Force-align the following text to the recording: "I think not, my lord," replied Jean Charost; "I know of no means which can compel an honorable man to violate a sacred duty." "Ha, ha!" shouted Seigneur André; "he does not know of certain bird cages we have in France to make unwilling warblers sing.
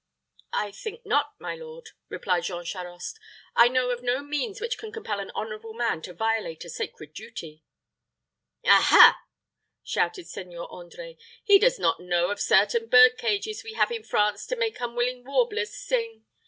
"I 0.55 0.71
think 0.71 1.05
not, 1.05 1.39
my 1.39 1.53
lord," 1.55 1.91
replied 2.09 2.45
Jean 2.45 2.65
Charost; 2.65 3.19
"I 3.55 3.67
know 3.67 3.91
of 3.91 4.01
no 4.01 4.23
means 4.23 4.59
which 4.59 4.79
can 4.79 4.91
compel 4.91 5.19
an 5.19 5.29
honorable 5.35 5.75
man 5.75 6.01
to 6.01 6.13
violate 6.15 6.65
a 6.65 6.69
sacred 6.71 7.13
duty." 7.13 7.61
"Ha, 8.65 8.81
ha!" 8.89 9.19
shouted 9.83 10.25
Seigneur 10.25 10.67
André; 10.69 11.19
"he 11.43 11.59
does 11.59 11.77
not 11.77 11.99
know 11.99 12.31
of 12.31 12.41
certain 12.41 12.87
bird 12.87 13.15
cages 13.19 13.63
we 13.63 13.73
have 13.73 13.91
in 13.91 14.01
France 14.01 14.47
to 14.47 14.55
make 14.55 14.81
unwilling 14.81 15.23
warblers 15.23 15.77
sing. 15.77 16.25